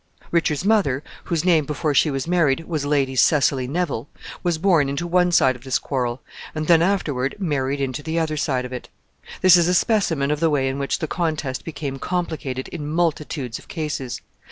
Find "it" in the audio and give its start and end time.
8.73-8.89